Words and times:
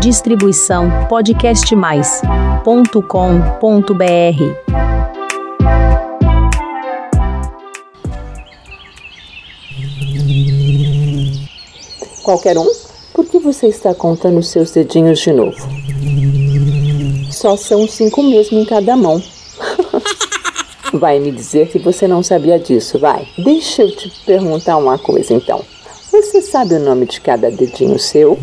Distribuição 0.00 0.88
podcastmais.com.br. 1.08 2.62
Qualquer 12.22 12.56
um? 12.58 12.70
Por 13.12 13.26
que 13.26 13.40
você 13.40 13.66
está 13.66 13.92
contando 13.92 14.40
seus 14.40 14.70
dedinhos 14.70 15.18
de 15.18 15.32
novo? 15.32 15.68
Só 17.32 17.56
são 17.56 17.88
cinco 17.88 18.22
mesmo 18.22 18.60
em 18.60 18.64
cada 18.64 18.96
mão. 18.96 19.20
Vai 20.94 21.18
me 21.18 21.32
dizer 21.32 21.68
que 21.70 21.78
você 21.80 22.06
não 22.06 22.22
sabia 22.22 22.58
disso, 22.58 22.98
vai. 22.98 23.28
Deixa 23.36 23.82
eu 23.82 23.94
te 23.94 24.10
perguntar 24.24 24.76
uma 24.78 24.96
coisa 24.96 25.34
então. 25.34 25.62
Você 26.10 26.40
sabe 26.40 26.74
o 26.74 26.80
nome 26.80 27.04
de 27.04 27.20
cada 27.20 27.50
dedinho 27.50 27.98
seu? 27.98 28.38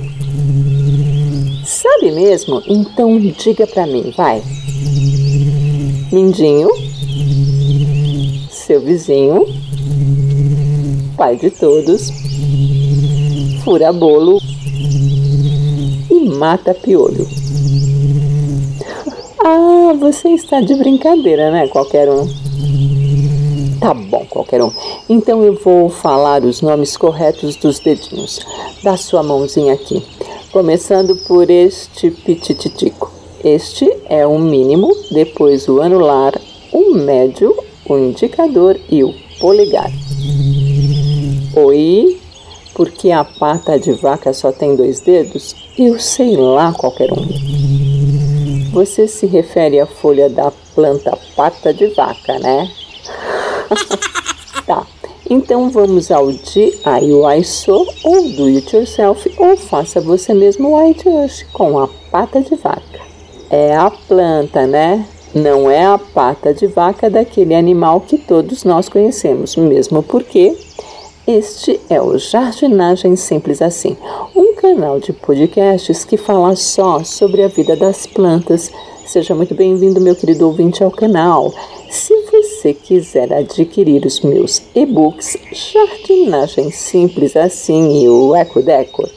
Sabe 1.66 2.12
mesmo? 2.12 2.62
Então 2.68 3.18
diga 3.20 3.66
pra 3.66 3.88
mim, 3.88 4.14
vai. 4.16 4.44
Mindinho, 6.12 6.70
seu 8.52 8.80
vizinho, 8.80 9.44
pai 11.18 11.36
de 11.38 11.50
todos, 11.50 12.12
fura 13.64 13.92
bolo 13.92 14.40
e 16.12 16.30
mata 16.38 16.74
piolho. 16.74 17.28
Ah, 19.48 19.94
você 20.00 20.30
está 20.30 20.60
de 20.60 20.74
brincadeira, 20.74 21.52
né? 21.52 21.68
Qualquer 21.68 22.10
um. 22.10 22.28
Tá 23.80 23.94
bom, 23.94 24.26
qualquer 24.28 24.64
um. 24.64 24.72
Então 25.08 25.44
eu 25.44 25.54
vou 25.64 25.88
falar 25.88 26.44
os 26.44 26.64
nomes 26.64 26.98
corretos 26.98 27.56
dos 27.56 27.78
dedinhos. 27.78 28.40
Dá 28.82 28.98
sua 28.98 29.22
mãozinha 29.22 29.74
aqui. 29.74 30.04
Começando 30.56 31.18
por 31.28 31.50
este 31.50 32.10
pitititico. 32.10 33.12
Este 33.44 33.92
é 34.08 34.26
o 34.26 34.40
mínimo, 34.40 34.90
depois 35.12 35.68
o 35.68 35.82
anular, 35.82 36.32
o 36.72 36.96
médio, 36.96 37.54
o 37.86 37.98
indicador 37.98 38.80
e 38.90 39.04
o 39.04 39.14
polegar. 39.38 39.92
Oi, 41.58 42.18
porque 42.74 43.12
a 43.12 43.26
pata 43.26 43.78
de 43.78 43.92
vaca 43.92 44.32
só 44.32 44.54
tem 44.54 44.78
dois 44.78 45.02
dedos? 45.02 45.54
Eu 45.78 46.00
sei 46.00 46.38
lá 46.38 46.72
qualquer 46.72 47.12
um. 47.12 48.72
Você 48.72 49.10
se 49.10 49.26
refere 49.26 49.82
à 49.82 49.86
folha 49.86 50.30
da 50.30 50.54
planta 50.74 51.20
pata 51.36 51.74
de 51.74 51.88
vaca, 51.88 52.40
né? 52.40 52.72
tá. 54.66 54.88
Então 55.28 55.72
vamos 55.72 56.12
ao 56.12 56.32
DIY 56.32 57.44
So 57.44 57.88
ou 58.04 58.30
Do 58.30 58.46
It 58.46 58.76
Yourself 58.76 59.32
ou 59.40 59.58
faça 59.58 60.00
você 60.00 60.36
mesmo 60.36 60.78
White 60.78 61.10
Rush 61.10 61.48
com 61.52 61.80
a 61.80 61.90
pata 62.12 62.42
de 62.42 62.56
vaca. 62.56 63.00
É 63.50 63.76
a 63.76 63.90
planta, 63.90 64.68
né? 64.68 65.06
Não 65.34 65.70
é 65.70 65.84
a 65.84 65.98
pata 65.98 66.54
de 66.54 66.68
vaca 66.68 67.10
daquele 67.10 67.56
animal 67.56 68.02
que 68.02 68.18
todos 68.18 68.64
nós 68.64 68.88
conhecemos, 68.88 69.56
mesmo 69.56 70.04
porque 70.04 70.56
este 71.28 71.82
é 71.90 72.00
o 72.00 72.18
Jardinagem 72.20 73.16
Simples 73.16 73.64
Assim, 73.64 73.98
um 74.36 74.54
canal 74.54 75.00
de 75.00 75.12
podcasts 75.12 76.06
que 76.06 76.18
fala 76.18 76.56
só 76.56 77.04
sobre 77.04 77.42
a 77.42 77.48
vida 77.48 77.76
das 77.76 78.06
plantas. 78.06 78.72
Seja 79.08 79.34
muito 79.34 79.56
bem-vindo, 79.56 80.00
meu 80.00 80.16
querido 80.16 80.46
ouvinte, 80.46 80.84
ao 80.84 80.92
canal. 80.92 81.52
Se 81.90 82.15
você 82.66 82.74
quiser 82.74 83.32
adquirir 83.32 84.04
os 84.08 84.22
meus 84.22 84.64
e-books 84.74 85.38
Jardinagem 85.52 86.72
Simples 86.72 87.36
Assim 87.36 88.02
e 88.02 88.10
o 88.10 88.36
Eco 88.36 88.64
Deco, 88.64 89.08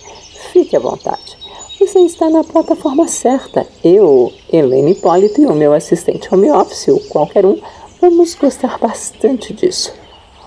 fique 0.52 0.76
à 0.76 0.78
vontade. 0.78 1.38
Você 1.80 2.00
está 2.00 2.28
na 2.28 2.44
plataforma 2.44 3.08
certa. 3.08 3.66
Eu, 3.82 4.30
Helene 4.52 4.92
Hipólito 4.92 5.40
e 5.40 5.46
o 5.46 5.54
meu 5.54 5.72
assistente 5.72 6.28
home 6.30 6.50
office, 6.50 6.88
ou 6.88 7.00
qualquer 7.08 7.46
um, 7.46 7.56
vamos 8.02 8.34
gostar 8.34 8.76
bastante 8.78 9.54
disso. 9.54 9.94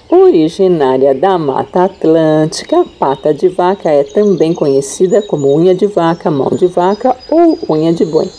Originária 0.08 1.16
da 1.16 1.40
Mata 1.40 1.86
Atlântica, 1.86 2.82
a 2.82 2.86
pata 2.86 3.34
de 3.34 3.48
vaca 3.48 3.90
é 3.90 4.04
também 4.04 4.54
conhecida 4.54 5.24
como 5.24 5.58
unha 5.58 5.74
de 5.74 5.88
vaca, 5.88 6.30
mão 6.30 6.50
de 6.50 6.68
vaca 6.68 7.18
ou 7.32 7.58
unha 7.68 7.94
de 7.94 8.06
boi. 8.06 8.30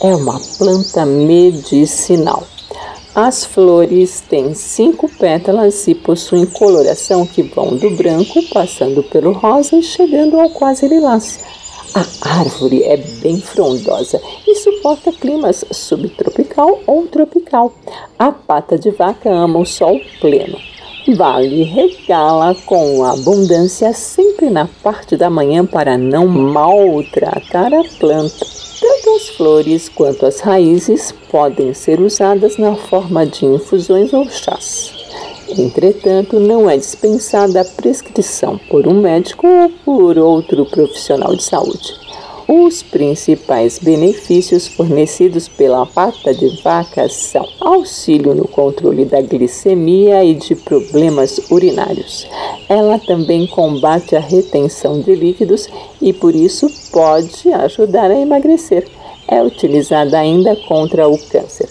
É 0.00 0.14
uma 0.14 0.38
planta 0.58 1.04
medicinal. 1.06 2.51
As 3.14 3.44
flores 3.44 4.22
têm 4.22 4.54
cinco 4.54 5.06
pétalas 5.06 5.86
e 5.86 5.94
possuem 5.94 6.46
coloração 6.46 7.26
que 7.26 7.42
vão 7.42 7.76
do 7.76 7.90
branco, 7.90 8.42
passando 8.54 9.02
pelo 9.02 9.32
rosa 9.32 9.76
e 9.76 9.82
chegando 9.82 10.40
ao 10.40 10.48
quase 10.48 10.88
lilás. 10.88 11.38
A 11.94 12.38
árvore 12.40 12.82
é 12.84 12.96
bem 12.96 13.38
frondosa 13.38 14.18
e 14.48 14.54
suporta 14.54 15.12
climas 15.12 15.62
subtropical 15.70 16.80
ou 16.86 17.06
tropical. 17.06 17.74
A 18.18 18.32
pata 18.32 18.78
de 18.78 18.90
vaca 18.90 19.30
ama 19.30 19.58
o 19.58 19.66
sol 19.66 20.00
pleno. 20.18 20.56
Vale 21.14 21.64
regala 21.64 22.56
com 22.64 23.04
abundância 23.04 23.92
sempre 23.92 24.48
na 24.48 24.66
parte 24.82 25.18
da 25.18 25.28
manhã 25.28 25.66
para 25.66 25.98
não 25.98 26.26
maltratar 26.26 27.74
a 27.74 27.84
planta. 27.98 28.51
Flores 29.42 29.88
quanto 29.88 30.24
as 30.24 30.38
raízes 30.38 31.12
podem 31.28 31.74
ser 31.74 32.00
usadas 32.00 32.58
na 32.58 32.76
forma 32.76 33.26
de 33.26 33.44
infusões 33.44 34.12
ou 34.12 34.30
chás. 34.30 34.94
Entretanto, 35.58 36.38
não 36.38 36.70
é 36.70 36.76
dispensada 36.76 37.60
a 37.60 37.64
prescrição 37.64 38.56
por 38.70 38.86
um 38.86 39.00
médico 39.00 39.44
ou 39.44 39.68
por 39.84 40.16
outro 40.16 40.64
profissional 40.66 41.34
de 41.34 41.42
saúde. 41.42 41.92
Os 42.46 42.84
principais 42.84 43.80
benefícios 43.80 44.68
fornecidos 44.68 45.48
pela 45.48 45.86
pata 45.86 46.32
de 46.32 46.62
vaca 46.62 47.08
são 47.08 47.44
auxílio 47.60 48.36
no 48.36 48.46
controle 48.46 49.04
da 49.04 49.20
glicemia 49.20 50.22
e 50.22 50.34
de 50.34 50.54
problemas 50.54 51.50
urinários. 51.50 52.28
Ela 52.68 52.96
também 53.00 53.48
combate 53.48 54.14
a 54.14 54.20
retenção 54.20 55.00
de 55.00 55.16
líquidos 55.16 55.68
e 56.00 56.12
por 56.12 56.32
isso 56.32 56.70
pode 56.92 57.52
ajudar 57.52 58.08
a 58.08 58.20
emagrecer. 58.20 59.01
É 59.26 59.42
utilizada 59.42 60.18
ainda 60.18 60.56
contra 60.56 61.08
o 61.08 61.18
câncer. 61.28 61.68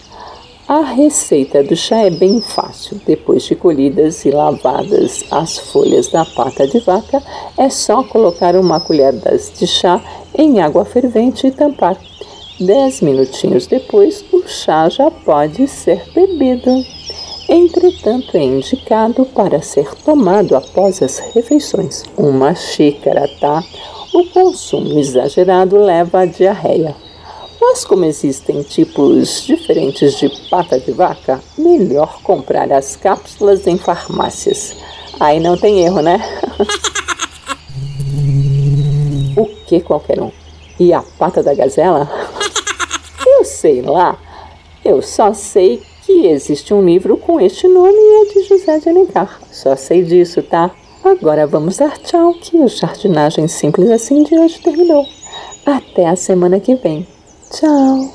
A 0.68 0.82
receita 0.82 1.62
do 1.62 1.76
chá 1.76 1.98
é 1.98 2.10
bem 2.10 2.40
fácil. 2.40 3.02
Depois 3.06 3.44
de 3.44 3.56
colhidas 3.56 4.24
e 4.24 4.32
lavadas 4.32 5.24
as 5.30 5.58
folhas 5.58 6.08
da 6.08 6.24
pata 6.24 6.66
de 6.66 6.80
vaca, 6.80 7.22
é 7.58 7.70
só 7.70 8.02
colocar 8.04 8.56
uma 8.56 8.80
colher 8.80 9.14
de 9.14 9.68
chá 9.68 10.02
em 10.34 10.62
água 10.62 10.86
fervente 10.86 11.46
e 11.46 11.52
tampar. 11.52 11.98
Dez 12.58 13.02
minutinhos 13.02 13.68
depois, 13.68 14.24
o 14.32 14.48
chá 14.48 14.88
já 14.88 15.12
pode 15.12 15.68
ser 15.68 16.06
bebido. 16.14 16.72
Entretanto, 17.50 18.38
é 18.38 18.44
indicado 18.44 19.26
para 19.26 19.62
ser 19.62 19.94
tomado 20.06 20.56
após 20.56 21.02
as 21.02 21.20
refeições. 21.20 22.04
Uma 22.16 22.56
xícara, 22.56 23.28
tá? 23.42 23.62
O 24.14 24.26
consumo 24.28 24.98
exagerado 24.98 25.76
leva 25.76 26.20
à 26.22 26.26
diarreia. 26.26 26.96
Mas 27.62 27.86
como 27.86 28.04
existem 28.06 28.64
tipos 28.64 29.44
diferentes 29.44 30.18
de 30.18 30.28
pata 30.50 30.80
de 30.80 30.92
vaca, 30.92 31.40
melhor 31.56 32.20
comprar 32.24 32.74
as 32.74 32.96
cápsulas 32.96 33.68
em 33.68 33.78
farmácias. 33.78 34.76
Aí 35.20 35.40
não 35.40 35.56
tem 35.56 35.82
erro, 35.82 36.02
né? 36.02 36.20
o 39.38 39.46
que 39.68 39.80
qualquer 39.80 40.20
um? 40.20 40.32
E 40.80 40.92
a 40.92 41.04
pata 41.20 41.44
da 41.44 41.54
gazela? 41.54 42.10
Eu 43.28 43.46
sei 43.46 43.84
lá. 43.84 44.18
Eu 44.84 45.04
só 45.04 45.32
sei 45.32 45.84
que 46.04 46.26
existe 46.26 46.74
um 46.74 46.84
livro 46.84 47.16
com 47.16 47.40
este 47.40 47.68
nome 47.68 47.94
e 47.94 48.22
é 48.22 48.26
de 48.34 48.44
José 48.48 48.80
de 48.80 48.90
Alencar. 48.90 49.40
Só 49.52 49.76
sei 49.76 50.04
disso, 50.04 50.42
tá? 50.42 50.72
Agora 51.04 51.46
vamos 51.46 51.78
dar 51.78 51.96
tchau, 52.00 52.34
que 52.34 52.58
o 52.58 52.68
jardinagem 52.68 53.48
simples 53.48 53.92
assim 53.92 54.24
de 54.24 54.36
hoje 54.36 54.60
terminou. 54.60 55.06
Até 55.64 56.08
a 56.08 56.16
semana 56.16 56.59
que 56.59 56.74
vem. 56.74 57.06
Tchau. 57.52 58.09